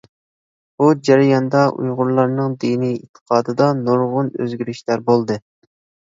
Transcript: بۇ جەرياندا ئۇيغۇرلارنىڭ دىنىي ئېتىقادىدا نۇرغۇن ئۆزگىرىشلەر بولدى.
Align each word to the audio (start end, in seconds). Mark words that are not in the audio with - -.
بۇ 0.81 0.85
جەرياندا 1.07 1.59
ئۇيغۇرلارنىڭ 1.81 2.55
دىنىي 2.63 2.95
ئېتىقادىدا 2.95 3.67
نۇرغۇن 3.83 4.31
ئۆزگىرىشلەر 4.39 5.05
بولدى. 5.11 5.37